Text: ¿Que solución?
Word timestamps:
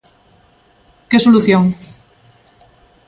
¿Que 1.09 1.17
solución? 1.25 1.63